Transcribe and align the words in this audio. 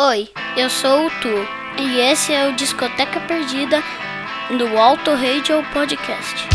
Oi, 0.00 0.28
eu 0.56 0.70
sou 0.70 1.06
o 1.06 1.10
Tu 1.20 1.82
e 1.82 1.98
esse 1.98 2.32
é 2.32 2.46
o 2.46 2.54
Discoteca 2.54 3.18
Perdida 3.18 3.82
do 4.56 4.78
Alto 4.78 5.10
Radio 5.10 5.60
Podcast. 5.72 6.48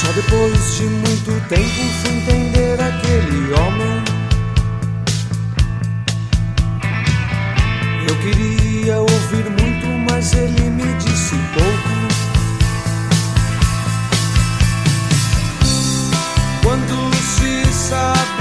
Só 0.00 0.10
depois 0.12 0.76
de 0.78 0.84
muito 0.84 1.48
tempo 1.50 1.68
fui 2.00 2.12
entender 2.12 2.80
aquele 2.80 3.52
homem. 3.52 3.65
Queria 8.22 8.98
ouvir 8.98 9.44
muito, 9.50 9.86
mas 10.10 10.32
ele 10.32 10.70
me 10.70 10.94
disse 10.94 11.36
pouco. 11.54 11.96
Quando 16.62 17.14
se 17.14 17.72
sabe 17.72 18.35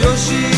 Yoshi. 0.00 0.57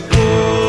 Depois. 0.00 0.65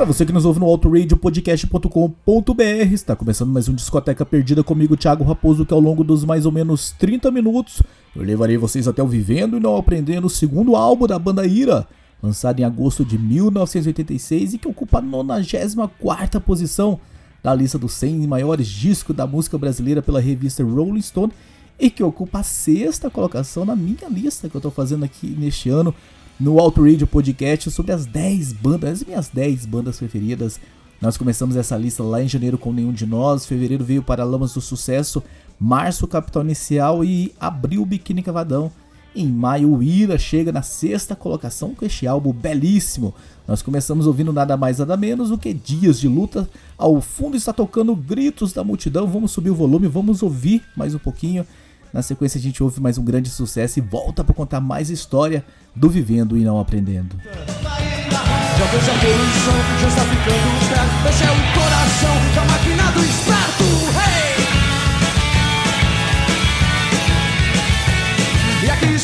Para 0.00 0.06
você 0.06 0.24
que 0.24 0.32
nos 0.32 0.46
ouve 0.46 0.58
no 0.58 0.64
autoradiopodcast.com.br, 0.64 2.62
está 2.90 3.14
começando 3.14 3.50
mais 3.50 3.68
um 3.68 3.74
Discoteca 3.74 4.24
Perdida 4.24 4.64
comigo, 4.64 4.96
Thiago 4.96 5.22
Raposo, 5.22 5.66
que 5.66 5.74
ao 5.74 5.78
longo 5.78 6.02
dos 6.02 6.24
mais 6.24 6.46
ou 6.46 6.52
menos 6.52 6.92
30 6.92 7.30
minutos 7.30 7.82
eu 8.16 8.22
levarei 8.22 8.56
vocês 8.56 8.88
até 8.88 9.02
o 9.02 9.06
Vivendo 9.06 9.58
e 9.58 9.60
Não 9.60 9.76
Aprendendo, 9.76 10.26
o 10.26 10.30
segundo 10.30 10.74
álbum 10.74 11.06
da 11.06 11.18
banda 11.18 11.46
Ira, 11.46 11.86
lançado 12.22 12.60
em 12.60 12.64
agosto 12.64 13.04
de 13.04 13.18
1986 13.18 14.54
e 14.54 14.58
que 14.58 14.66
ocupa 14.66 15.00
a 15.00 15.02
94ª 15.02 16.40
posição 16.40 16.98
da 17.42 17.54
lista 17.54 17.78
dos 17.78 17.92
100 17.92 18.26
maiores 18.26 18.68
discos 18.68 19.14
da 19.14 19.26
música 19.26 19.58
brasileira 19.58 20.00
pela 20.00 20.18
revista 20.18 20.64
Rolling 20.64 21.02
Stone 21.02 21.30
e 21.78 21.90
que 21.90 22.02
ocupa 22.02 22.38
a 22.38 22.42
sexta 22.42 23.10
colocação 23.10 23.66
na 23.66 23.76
minha 23.76 24.08
lista 24.08 24.48
que 24.48 24.56
eu 24.56 24.60
estou 24.60 24.72
fazendo 24.72 25.04
aqui 25.04 25.26
neste 25.38 25.68
ano 25.68 25.94
no 26.40 26.58
Auto 26.58 26.82
Radio 26.82 27.06
Podcast 27.06 27.70
sobre 27.70 27.92
as 27.92 28.06
10 28.06 28.54
bandas, 28.54 29.02
as 29.02 29.04
minhas 29.06 29.28
10 29.28 29.66
bandas 29.66 29.98
preferidas. 29.98 30.58
Nós 30.98 31.18
começamos 31.18 31.54
essa 31.54 31.76
lista 31.76 32.02
lá 32.02 32.22
em 32.22 32.28
janeiro 32.28 32.56
com 32.56 32.72
Nenhum 32.72 32.92
de 32.92 33.04
Nós, 33.04 33.44
fevereiro 33.44 33.84
veio 33.84 34.02
Paralamas 34.02 34.54
do 34.54 34.60
Sucesso, 34.60 35.22
março 35.58 36.08
Capital 36.08 36.42
Inicial 36.42 37.04
e 37.04 37.34
abril 37.38 37.84
Biquíni 37.84 38.22
Cavadão. 38.22 38.72
Em 39.14 39.26
maio, 39.26 39.82
Ira 39.82 40.16
chega 40.16 40.50
na 40.50 40.62
sexta 40.62 41.14
colocação 41.14 41.74
com 41.74 41.84
este 41.84 42.06
álbum 42.06 42.32
belíssimo. 42.32 43.14
Nós 43.46 43.60
começamos 43.60 44.06
ouvindo 44.06 44.32
nada 44.32 44.56
mais 44.56 44.78
nada 44.78 44.96
menos 44.96 45.28
do 45.28 45.36
que 45.36 45.52
Dias 45.52 46.00
de 46.00 46.08
Luta. 46.08 46.48
Ao 46.78 47.02
fundo 47.02 47.36
está 47.36 47.52
tocando 47.52 47.94
Gritos 47.94 48.52
da 48.52 48.64
Multidão. 48.64 49.06
Vamos 49.06 49.32
subir 49.32 49.50
o 49.50 49.54
volume, 49.54 49.88
vamos 49.88 50.22
ouvir 50.22 50.62
mais 50.74 50.94
um 50.94 50.98
pouquinho. 50.98 51.44
Na 51.92 52.02
sequência 52.02 52.38
a 52.38 52.40
gente 52.40 52.62
ouve 52.62 52.80
mais 52.80 52.98
um 52.98 53.04
grande 53.04 53.28
sucesso 53.30 53.78
e 53.78 53.82
volta 53.82 54.22
para 54.22 54.34
contar 54.34 54.60
mais 54.60 54.90
história 54.90 55.44
do 55.74 55.88
Vivendo 55.88 56.36
e 56.36 56.44
Não 56.44 56.58
Aprendendo. 56.60 57.16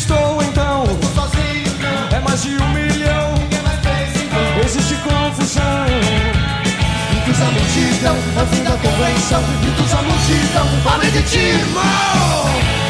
Estou 0.07 0.41
então, 0.43 0.85
sozinho, 1.15 1.67
é 2.13 2.21
mais 2.21 2.43
de 2.43 2.51
um 2.51 2.66
multidão, 8.13 8.47
fim 8.47 8.63
da 8.63 8.71
convenção 8.71 9.43
Gritos 9.63 9.93
a 9.93 10.03
multidão, 10.03 10.67
pobre 10.83 11.11
de 11.11 11.23
ti, 11.23 11.39
irmão 11.39 12.86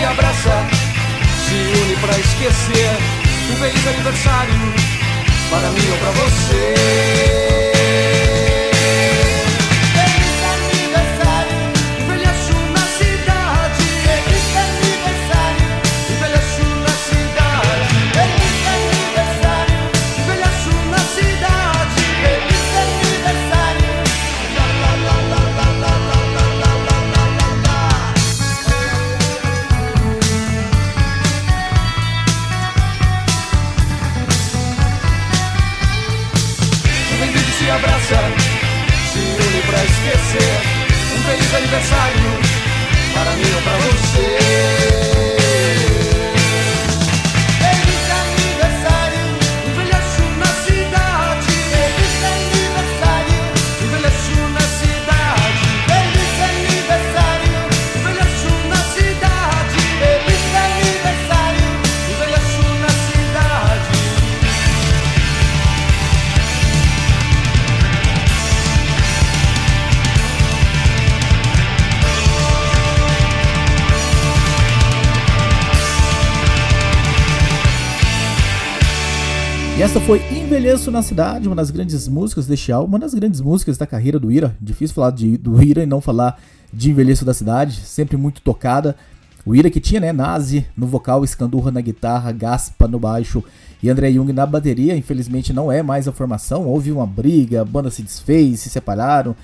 se 0.00 0.04
abraça, 0.04 0.66
se 1.46 1.54
une 1.54 1.96
pra 1.96 2.18
esquecer. 2.18 2.96
Um 3.50 3.56
feliz 3.56 3.86
aniversário 3.86 4.54
para 5.50 5.68
mim 5.72 5.90
ou 5.90 5.98
pra 5.98 6.10
você. 6.12 7.59
aniversário 41.90 42.38
para 43.12 43.36
mim 43.36 43.54
ou 43.54 43.62
para 43.62 43.76
você. 43.78 44.79
Essa 79.90 80.00
foi 80.02 80.20
Envelheço 80.30 80.88
na 80.88 81.02
Cidade, 81.02 81.48
uma 81.48 81.56
das 81.56 81.68
grandes 81.68 82.06
músicas 82.06 82.46
deste 82.46 82.70
álbum, 82.70 82.90
uma 82.90 82.98
das 83.00 83.12
grandes 83.12 83.40
músicas 83.40 83.76
da 83.76 83.88
carreira 83.88 84.20
do 84.20 84.30
Ira. 84.30 84.56
Difícil 84.60 84.94
falar 84.94 85.10
de, 85.10 85.36
do 85.36 85.60
Ira 85.60 85.82
e 85.82 85.86
não 85.86 86.00
falar 86.00 86.40
de 86.72 86.92
Envelheço 86.92 87.24
da 87.24 87.34
Cidade, 87.34 87.74
sempre 87.74 88.16
muito 88.16 88.40
tocada. 88.40 88.94
O 89.44 89.52
Ira 89.52 89.68
que 89.68 89.80
tinha, 89.80 90.00
né, 90.00 90.12
Nazi 90.12 90.64
no 90.76 90.86
vocal, 90.86 91.24
Escandurra 91.24 91.72
na 91.72 91.80
guitarra, 91.80 92.30
Gaspa 92.30 92.86
no 92.86 93.00
baixo 93.00 93.42
e 93.82 93.90
André 93.90 94.12
Jung 94.12 94.32
na 94.32 94.46
bateria. 94.46 94.96
Infelizmente 94.96 95.52
não 95.52 95.72
é 95.72 95.82
mais 95.82 96.06
a 96.06 96.12
formação, 96.12 96.68
houve 96.68 96.92
uma 96.92 97.04
briga, 97.04 97.62
a 97.62 97.64
banda 97.64 97.90
se 97.90 98.00
desfez, 98.00 98.60
se 98.60 98.70
separaram. 98.70 99.34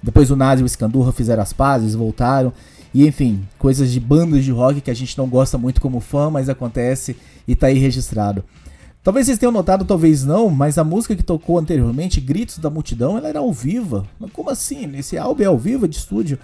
Depois 0.00 0.30
o 0.30 0.36
Nazi 0.36 0.62
e 0.62 0.64
o 0.64 0.66
Escandurra 0.66 1.10
fizeram 1.10 1.42
as 1.42 1.52
pazes, 1.52 1.96
voltaram. 1.96 2.52
E 2.94 3.04
enfim, 3.08 3.42
coisas 3.58 3.90
de 3.90 3.98
bandas 3.98 4.44
de 4.44 4.52
rock 4.52 4.80
que 4.80 4.90
a 4.90 4.94
gente 4.94 5.18
não 5.18 5.26
gosta 5.26 5.58
muito 5.58 5.80
como 5.80 5.98
fã, 5.98 6.30
mas 6.30 6.48
acontece 6.48 7.16
e 7.48 7.56
tá 7.56 7.66
aí 7.66 7.78
registrado. 7.80 8.44
Talvez 9.06 9.26
vocês 9.26 9.38
tenham 9.38 9.52
notado, 9.52 9.84
talvez 9.84 10.24
não, 10.24 10.50
mas 10.50 10.78
a 10.78 10.82
música 10.82 11.14
que 11.14 11.22
tocou 11.22 11.60
anteriormente, 11.60 12.20
Gritos 12.20 12.58
da 12.58 12.68
Multidão, 12.68 13.16
ela 13.16 13.28
era 13.28 13.38
ao 13.38 13.52
vivo. 13.52 14.04
Mas 14.18 14.32
como 14.32 14.50
assim? 14.50 14.96
Esse 14.96 15.16
álbum 15.16 15.44
é 15.44 15.46
ao 15.46 15.56
vivo, 15.56 15.84
é 15.84 15.88
de 15.88 15.96
estúdio? 15.96 16.36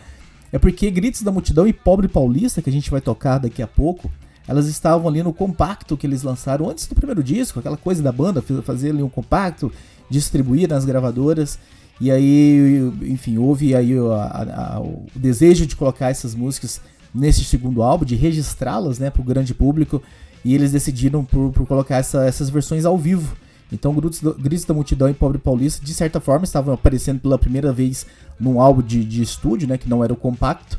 É 0.52 0.60
porque 0.60 0.88
Gritos 0.88 1.22
da 1.22 1.32
Multidão 1.32 1.66
e 1.66 1.72
Pobre 1.72 2.06
Paulista, 2.06 2.62
que 2.62 2.70
a 2.70 2.72
gente 2.72 2.88
vai 2.88 3.00
tocar 3.00 3.38
daqui 3.38 3.62
a 3.62 3.66
pouco, 3.66 4.08
elas 4.46 4.68
estavam 4.68 5.08
ali 5.08 5.24
no 5.24 5.32
compacto 5.32 5.96
que 5.96 6.06
eles 6.06 6.22
lançaram 6.22 6.70
antes 6.70 6.86
do 6.86 6.94
primeiro 6.94 7.20
disco, 7.20 7.58
aquela 7.58 7.76
coisa 7.76 8.00
da 8.00 8.12
banda, 8.12 8.40
fazer 8.62 8.90
ali 8.90 9.02
um 9.02 9.08
compacto, 9.08 9.72
distribuir 10.08 10.68
nas 10.68 10.84
gravadoras. 10.84 11.58
E 12.00 12.12
aí, 12.12 12.78
enfim, 13.02 13.38
houve 13.38 13.74
aí 13.74 13.92
a, 13.98 14.74
a, 14.74 14.80
o 14.80 15.06
desejo 15.16 15.66
de 15.66 15.74
colocar 15.74 16.10
essas 16.10 16.32
músicas 16.32 16.80
nesse 17.12 17.42
segundo 17.42 17.82
álbum, 17.82 18.04
de 18.04 18.14
registrá-las 18.14 19.00
né, 19.00 19.10
para 19.10 19.20
o 19.20 19.24
grande 19.24 19.52
público 19.52 20.00
e 20.44 20.54
eles 20.54 20.72
decidiram 20.72 21.24
por, 21.24 21.52
por 21.52 21.66
colocar 21.66 21.96
essa, 21.96 22.24
essas 22.24 22.50
versões 22.50 22.84
ao 22.84 22.98
vivo. 22.98 23.36
Então, 23.72 23.94
Gritos, 23.94 24.66
da 24.66 24.74
Multidão 24.74 25.08
e 25.08 25.14
Pobre 25.14 25.38
Paulista, 25.38 25.84
de 25.84 25.94
certa 25.94 26.20
forma, 26.20 26.44
estavam 26.44 26.74
aparecendo 26.74 27.20
pela 27.20 27.38
primeira 27.38 27.72
vez 27.72 28.04
num 28.38 28.60
álbum 28.60 28.82
de, 28.82 29.02
de 29.02 29.22
estúdio, 29.22 29.66
né, 29.66 29.78
que 29.78 29.88
não 29.88 30.04
era 30.04 30.12
o 30.12 30.16
compacto, 30.16 30.78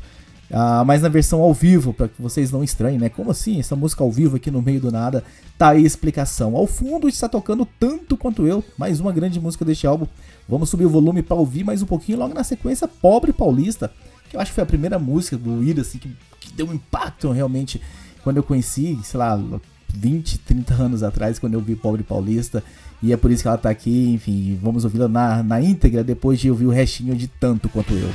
uh, 0.51 0.85
mas 0.85 1.01
na 1.01 1.09
versão 1.09 1.41
ao 1.41 1.53
vivo, 1.55 1.91
para 1.91 2.07
que 2.07 2.21
vocês 2.21 2.51
não 2.51 2.63
estranhem, 2.63 2.99
né? 2.99 3.09
Como 3.09 3.31
assim? 3.31 3.59
Essa 3.59 3.75
música 3.75 4.03
ao 4.03 4.11
vivo 4.11 4.35
aqui 4.35 4.51
no 4.51 4.61
meio 4.61 4.79
do 4.79 4.91
nada, 4.91 5.23
tá 5.57 5.69
aí 5.69 5.83
a 5.83 5.87
explicação. 5.87 6.55
Ao 6.55 6.67
fundo 6.67 7.09
está 7.09 7.27
tocando 7.27 7.67
tanto 7.79 8.15
quanto 8.15 8.45
eu, 8.45 8.63
mais 8.77 8.99
uma 8.99 9.11
grande 9.11 9.39
música 9.39 9.65
deste 9.65 9.87
álbum. 9.87 10.05
Vamos 10.47 10.69
subir 10.69 10.85
o 10.85 10.89
volume 10.89 11.23
para 11.23 11.35
ouvir 11.35 11.63
mais 11.63 11.81
um 11.81 11.87
pouquinho, 11.87 12.19
logo 12.19 12.35
na 12.35 12.43
sequência, 12.43 12.87
Pobre 12.87 13.33
Paulista, 13.33 13.91
que 14.29 14.35
eu 14.35 14.39
acho 14.39 14.51
que 14.51 14.55
foi 14.55 14.63
a 14.63 14.67
primeira 14.67 14.99
música 14.99 15.35
do 15.35 15.63
Ida, 15.63 15.81
assim, 15.81 15.97
que, 15.97 16.15
que 16.39 16.53
deu 16.53 16.67
um 16.67 16.73
impacto 16.73 17.31
realmente 17.31 17.81
quando 18.23 18.37
eu 18.37 18.43
conheci, 18.43 18.97
sei 19.03 19.19
lá, 19.19 19.39
20, 19.93 20.39
30 20.39 20.73
anos 20.73 21.03
atrás, 21.03 21.37
quando 21.37 21.53
eu 21.53 21.61
vi 21.61 21.75
Pobre 21.75 22.03
Paulista. 22.03 22.63
E 23.01 23.11
é 23.11 23.17
por 23.17 23.31
isso 23.31 23.41
que 23.41 23.47
ela 23.47 23.57
tá 23.57 23.69
aqui, 23.69 24.13
enfim, 24.13 24.57
vamos 24.61 24.85
ouvi-la 24.85 25.07
na, 25.09 25.43
na 25.43 25.61
íntegra 25.61 26.03
depois 26.03 26.39
de 26.39 26.49
ouvir 26.49 26.65
o 26.65 26.71
restinho 26.71 27.15
de 27.15 27.27
tanto 27.27 27.67
quanto 27.67 27.93
eu. 27.93 28.09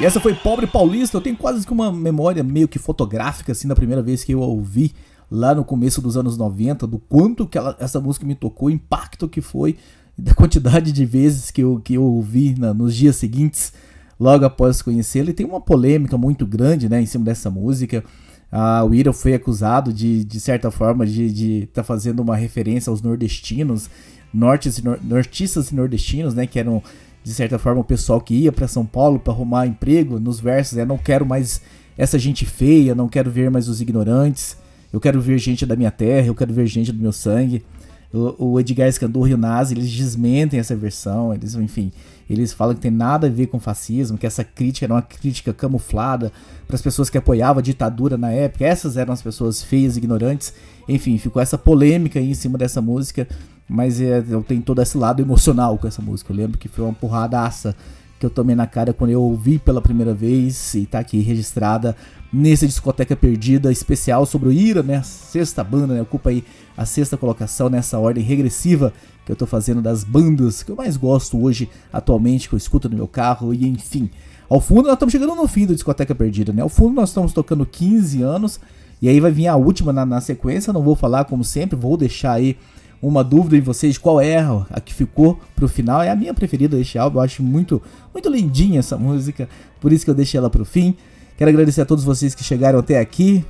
E 0.00 0.04
essa 0.06 0.18
foi 0.18 0.34
Pobre 0.34 0.66
Paulista. 0.66 1.18
Eu 1.18 1.20
tenho 1.20 1.36
quase 1.36 1.66
que 1.66 1.72
uma 1.72 1.92
memória 1.92 2.42
meio 2.42 2.66
que 2.66 2.78
fotográfica, 2.78 3.52
assim, 3.52 3.68
da 3.68 3.74
primeira 3.74 4.00
vez 4.00 4.24
que 4.24 4.32
eu 4.32 4.42
a 4.42 4.46
ouvi 4.46 4.94
lá 5.30 5.54
no 5.54 5.62
começo 5.62 6.00
dos 6.00 6.16
anos 6.16 6.38
90, 6.38 6.86
do 6.86 6.98
quanto 6.98 7.46
que 7.46 7.58
ela, 7.58 7.76
essa 7.78 8.00
música 8.00 8.24
me 8.24 8.34
tocou, 8.34 8.68
o 8.68 8.70
impacto 8.70 9.28
que 9.28 9.42
foi, 9.42 9.76
da 10.16 10.32
quantidade 10.32 10.90
de 10.90 11.04
vezes 11.04 11.50
que 11.50 11.60
eu, 11.60 11.82
que 11.84 11.94
eu 11.94 12.02
ouvi 12.02 12.54
na, 12.58 12.72
nos 12.72 12.96
dias 12.96 13.16
seguintes, 13.16 13.74
logo 14.18 14.46
após 14.46 14.80
conhecê-la. 14.80 15.30
E 15.30 15.34
tem 15.34 15.44
uma 15.44 15.60
polêmica 15.60 16.16
muito 16.16 16.46
grande 16.46 16.88
né, 16.88 17.02
em 17.02 17.06
cima 17.06 17.26
dessa 17.26 17.50
música. 17.50 18.02
Ah, 18.50 18.82
o 18.82 19.12
foi 19.12 19.34
acusado 19.34 19.92
de, 19.92 20.24
de 20.24 20.40
certa 20.40 20.70
forma, 20.70 21.06
de 21.06 21.64
estar 21.64 21.82
tá 21.82 21.84
fazendo 21.84 22.20
uma 22.20 22.36
referência 22.36 22.88
aos 22.88 23.02
nordestinos, 23.02 23.90
nortes 24.32 24.82
nor 24.82 24.98
nortistas 25.02 25.70
e 25.70 25.74
nordestinos, 25.74 26.34
né? 26.34 26.46
Que 26.46 26.58
eram, 26.58 26.82
de 27.22 27.34
certa 27.34 27.58
forma, 27.58 27.80
o 27.80 27.84
pessoal 27.84 28.20
que 28.20 28.34
ia 28.34 28.52
para 28.52 28.66
São 28.66 28.84
Paulo 28.84 29.18
para 29.18 29.32
arrumar 29.32 29.66
emprego 29.66 30.18
nos 30.18 30.40
versos. 30.40 30.76
Né, 30.78 30.84
não 30.84 30.98
quero 30.98 31.26
mais 31.26 31.60
essa 31.96 32.18
gente 32.18 32.46
feia, 32.46 32.94
não 32.94 33.08
quero 33.08 33.30
ver 33.30 33.50
mais 33.50 33.68
os 33.68 33.80
ignorantes. 33.80 34.56
Eu 34.92 34.98
quero 34.98 35.20
ver 35.20 35.38
gente 35.38 35.64
da 35.64 35.76
minha 35.76 35.90
terra, 35.90 36.26
eu 36.26 36.34
quero 36.34 36.52
ver 36.52 36.66
gente 36.66 36.90
do 36.90 37.00
meu 37.00 37.12
sangue. 37.12 37.64
O, 38.12 38.52
o 38.52 38.60
Edgar 38.60 38.88
Escandurro 38.88 39.28
e 39.28 39.34
o 39.34 39.38
Nazi, 39.38 39.74
eles 39.74 39.88
desmentem 39.88 40.58
essa 40.58 40.74
versão, 40.74 41.32
eles, 41.32 41.54
enfim, 41.54 41.92
eles 42.28 42.52
falam 42.52 42.74
que 42.74 42.80
tem 42.80 42.90
nada 42.90 43.28
a 43.28 43.30
ver 43.30 43.46
com 43.46 43.60
fascismo, 43.60 44.18
que 44.18 44.26
essa 44.26 44.42
crítica 44.42 44.86
era 44.86 44.94
uma 44.94 45.02
crítica 45.02 45.52
camuflada 45.52 46.32
para 46.66 46.74
as 46.74 46.82
pessoas 46.82 47.08
que 47.08 47.18
apoiavam 47.18 47.60
a 47.60 47.62
ditadura 47.62 48.16
na 48.16 48.32
época. 48.32 48.64
Essas 48.64 48.96
eram 48.96 49.12
as 49.12 49.22
pessoas 49.22 49.62
feias, 49.62 49.96
ignorantes. 49.96 50.52
Enfim, 50.88 51.18
ficou 51.18 51.40
essa 51.40 51.58
polêmica 51.58 52.18
aí 52.18 52.30
em 52.30 52.34
cima 52.34 52.58
dessa 52.58 52.80
música, 52.80 53.28
mas 53.70 54.00
é, 54.00 54.24
eu 54.28 54.42
tenho 54.42 54.60
todo 54.60 54.82
esse 54.82 54.98
lado 54.98 55.22
emocional 55.22 55.78
com 55.78 55.86
essa 55.86 56.02
música. 56.02 56.32
Eu 56.32 56.36
lembro 56.36 56.58
que 56.58 56.66
foi 56.66 56.84
uma 56.84 56.92
porradaça 56.92 57.76
que 58.18 58.26
eu 58.26 58.30
tomei 58.30 58.56
na 58.56 58.66
cara 58.66 58.92
quando 58.92 59.10
eu 59.10 59.22
ouvi 59.22 59.60
pela 59.60 59.80
primeira 59.80 60.12
vez 60.12 60.74
e 60.74 60.86
tá 60.86 60.98
aqui 60.98 61.20
registrada 61.20 61.96
nessa 62.32 62.66
discoteca 62.66 63.14
perdida 63.14 63.70
especial 63.70 64.26
sobre 64.26 64.48
o 64.48 64.52
Ira, 64.52 64.82
né? 64.82 65.00
Sexta 65.04 65.62
banda, 65.62 65.94
né? 65.94 66.02
Ocupa 66.02 66.30
aí 66.30 66.44
a 66.76 66.84
sexta 66.84 67.16
colocação 67.16 67.70
nessa 67.70 67.96
ordem 67.96 68.24
regressiva 68.24 68.92
que 69.24 69.30
eu 69.30 69.36
tô 69.36 69.46
fazendo 69.46 69.80
das 69.80 70.02
bandas 70.02 70.64
que 70.64 70.72
eu 70.72 70.76
mais 70.76 70.96
gosto 70.96 71.40
hoje, 71.40 71.70
atualmente, 71.92 72.48
que 72.48 72.54
eu 72.56 72.58
escuto 72.58 72.88
no 72.88 72.96
meu 72.96 73.06
carro 73.06 73.54
e 73.54 73.68
enfim. 73.68 74.10
Ao 74.48 74.60
fundo 74.60 74.82
nós 74.82 74.94
estamos 74.94 75.12
chegando 75.12 75.36
no 75.36 75.46
fim 75.46 75.64
da 75.64 75.74
discoteca 75.74 76.12
perdida, 76.12 76.52
né? 76.52 76.60
Ao 76.60 76.68
fundo 76.68 76.96
nós 76.96 77.10
estamos 77.10 77.32
tocando 77.32 77.64
15 77.64 78.20
anos 78.20 78.58
e 79.00 79.08
aí 79.08 79.20
vai 79.20 79.30
vir 79.30 79.46
a 79.46 79.54
última 79.54 79.92
na, 79.92 80.04
na 80.04 80.20
sequência, 80.20 80.72
não 80.72 80.82
vou 80.82 80.96
falar 80.96 81.24
como 81.24 81.44
sempre, 81.44 81.76
vou 81.76 81.96
deixar 81.96 82.32
aí 82.32 82.56
uma 83.02 83.24
dúvida 83.24 83.56
em 83.56 83.60
vocês 83.60 83.96
qual 83.96 84.20
é 84.20 84.38
a 84.38 84.80
que 84.80 84.92
ficou 84.92 85.40
pro 85.56 85.68
final. 85.68 86.02
É 86.02 86.10
a 86.10 86.16
minha 86.16 86.34
preferida 86.34 86.76
deste 86.76 86.98
álbum, 86.98 87.18
eu 87.18 87.22
acho 87.22 87.42
muito, 87.42 87.80
muito 88.12 88.28
lindinha 88.28 88.80
essa 88.80 88.96
música, 88.96 89.48
por 89.80 89.92
isso 89.92 90.04
que 90.04 90.10
eu 90.10 90.14
deixei 90.14 90.38
ela 90.38 90.50
pro 90.50 90.64
fim. 90.64 90.96
Quero 91.36 91.50
agradecer 91.50 91.80
a 91.80 91.86
todos 91.86 92.04
vocês 92.04 92.34
que 92.34 92.44
chegaram 92.44 92.78
até 92.78 92.98
aqui. 92.98 93.44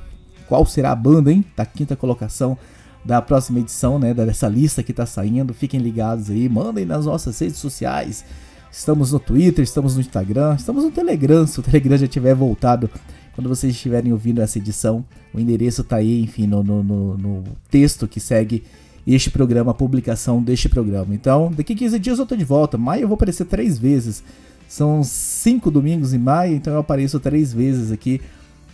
Qual 0.47 0.65
será 0.65 0.91
a 0.91 0.95
banda, 0.95 1.31
hein? 1.31 1.43
Da 1.55 1.65
quinta 1.65 1.95
colocação 1.95 2.57
da 3.03 3.21
próxima 3.21 3.59
edição, 3.59 3.99
né? 3.99 4.13
Dessa 4.13 4.47
lista 4.47 4.81
que 4.81 4.93
tá 4.93 5.05
saindo. 5.05 5.53
Fiquem 5.53 5.79
ligados 5.79 6.29
aí, 6.29 6.47
mandem 6.47 6.85
nas 6.85 7.05
nossas 7.05 7.37
redes 7.37 7.57
sociais. 7.57 8.23
Estamos 8.71 9.11
no 9.11 9.19
Twitter, 9.19 9.63
estamos 9.63 9.95
no 9.95 10.01
Instagram, 10.01 10.55
estamos 10.55 10.85
no 10.85 10.91
Telegram, 10.91 11.45
se 11.45 11.59
o 11.59 11.63
Telegram 11.63 11.97
já 11.97 12.07
tiver 12.07 12.33
voltado 12.33 12.89
quando 13.33 13.49
vocês 13.49 13.73
estiverem 13.73 14.13
ouvindo 14.13 14.41
essa 14.41 14.57
edição. 14.57 15.03
O 15.33 15.39
endereço 15.39 15.83
tá 15.83 15.97
aí, 15.97 16.21
enfim, 16.21 16.47
no, 16.47 16.63
no, 16.63 16.81
no, 16.81 17.17
no 17.17 17.43
texto 17.69 18.07
que 18.07 18.21
segue 18.21 18.63
este 19.05 19.29
programa, 19.29 19.71
a 19.71 19.73
publicação 19.73 20.41
deste 20.41 20.69
programa. 20.69 21.13
Então, 21.13 21.51
daqui 21.55 21.75
15 21.75 21.99
dias 21.99 22.19
eu 22.19 22.25
tô 22.25 22.35
de 22.35 22.45
volta. 22.45 22.77
Maio 22.77 23.03
eu 23.03 23.07
vou 23.07 23.15
aparecer 23.15 23.45
três 23.45 23.77
vezes. 23.77 24.23
São 24.67 25.03
cinco 25.03 25.69
domingos 25.69 26.13
em 26.13 26.17
maio, 26.17 26.55
então 26.55 26.73
eu 26.73 26.79
apareço 26.79 27.19
três 27.19 27.51
vezes 27.51 27.91
aqui. 27.91 28.21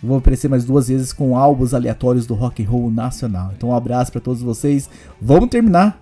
Vou 0.02 0.18
aparecer 0.18 0.48
mais 0.48 0.64
duas 0.64 0.88
vezes 0.88 1.12
com 1.12 1.36
álbuns 1.36 1.74
aleatórios 1.74 2.24
do 2.24 2.34
rock 2.34 2.62
and 2.62 2.68
roll 2.68 2.90
nacional. 2.90 3.52
Então 3.56 3.70
um 3.70 3.74
abraço 3.74 4.12
para 4.12 4.20
todos 4.20 4.40
vocês. 4.40 4.88
Vamos 5.20 5.48
terminar 5.48 6.00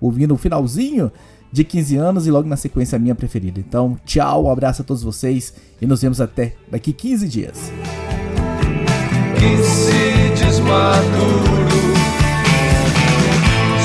ouvindo 0.00 0.34
o 0.34 0.38
finalzinho 0.38 1.12
de 1.52 1.62
15 1.62 1.96
anos 1.96 2.26
e 2.26 2.30
logo 2.30 2.48
na 2.48 2.56
sequência 2.56 2.96
a 2.96 2.98
minha 2.98 3.14
preferida. 3.14 3.60
Então, 3.60 3.96
tchau, 4.04 4.46
um 4.46 4.50
abraço 4.50 4.82
a 4.82 4.84
todos 4.84 5.02
vocês 5.02 5.54
e 5.80 5.86
nos 5.86 6.02
vemos 6.02 6.20
até 6.20 6.54
daqui 6.70 6.92
15 6.92 7.28
dias. 7.28 7.72
Que 9.38 9.62
se 9.62 10.44
desmaduro, 10.44 11.53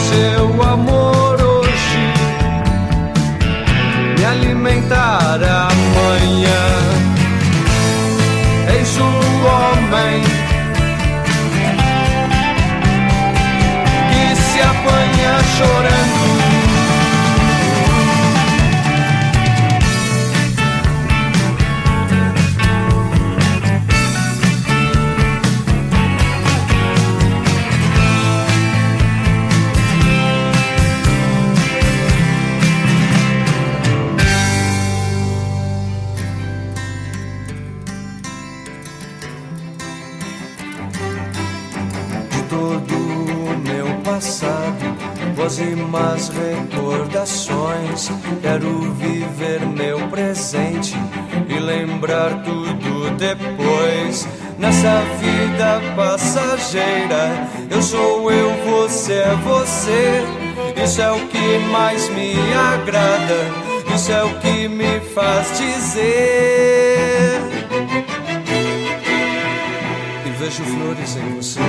seu 0.10 0.64
amor 0.64 1.38
me 4.18 4.26
alimentar 4.26 5.40
amanhã. 5.44 6.66
Eis 8.76 8.98
o 8.98 9.04
homem 9.04 10.24
que 14.10 14.36
se 14.36 14.62
apanha 14.62 15.40
chorando. 15.58 16.49
Depois. 53.20 54.28
Nessa 54.58 55.02
vida 55.20 55.82
passageira, 55.96 57.48
eu 57.70 57.82
sou 57.82 58.32
eu, 58.32 58.52
você 58.66 59.14
é 59.14 59.36
você. 59.36 60.24
Isso 60.84 61.02
é 61.02 61.12
o 61.12 61.28
que 61.28 61.58
mais 61.72 62.10
me 62.10 62.34
agrada, 62.54 63.94
isso 63.94 64.12
é 64.12 64.24
o 64.24 64.40
que 64.40 64.68
me 64.68 65.00
faz 65.14 65.58
dizer. 65.58 67.40
E 70.26 70.30
vejo 70.32 70.64
flores 70.64 71.16
em 71.16 71.36
você. 71.36 71.60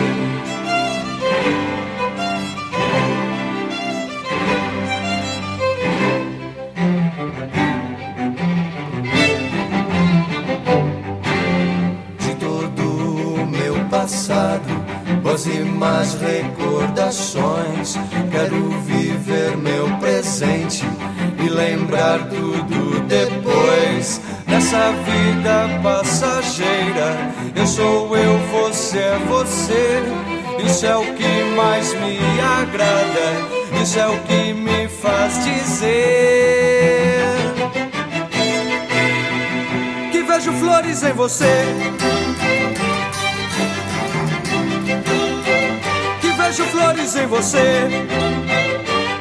Próximas 15.41 16.15
recordações. 16.15 17.97
Quero 18.31 18.71
viver 18.81 19.57
meu 19.57 19.89
presente 19.99 20.85
e 21.43 21.49
lembrar 21.49 22.29
tudo 22.29 23.01
depois. 23.07 24.21
Nessa 24.47 24.93
vida 24.93 25.81
passageira, 25.83 27.33
eu 27.57 27.67
sou 27.67 28.15
eu, 28.17 28.39
você 28.53 28.99
é 28.99 29.19
você. 29.29 30.03
Isso 30.65 30.85
é 30.85 30.97
o 30.97 31.15
que 31.15 31.45
mais 31.57 31.95
me 31.95 32.19
agrada, 32.61 33.83
isso 33.83 33.99
é 33.99 34.07
o 34.09 34.19
que 34.21 34.53
me 34.53 34.89
faz 34.89 35.43
dizer 35.43 36.51
que 40.13 40.23
vejo 40.23 40.53
flores 40.53 41.03
em 41.03 41.13
você. 41.13 41.65
Vejo 46.51 46.65
flores 46.65 47.15
em 47.15 47.27
você, 47.29 47.89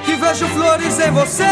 que 0.04 0.16
vejo 0.16 0.48
flores 0.48 1.00
em 1.00 1.12
você. 1.12 1.44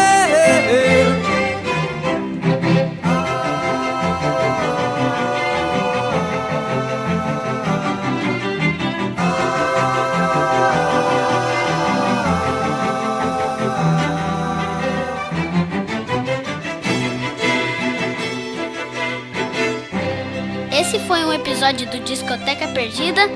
Esse 20.72 20.98
foi 21.06 21.24
um 21.24 21.32
episódio 21.32 21.88
do 21.88 22.00
Discoteca 22.00 22.66
Perdida 22.68 23.30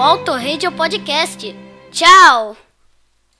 Auto 0.00 0.32
Radio 0.32 0.72
Podcast. 0.72 1.54
Tchau! 1.92 2.69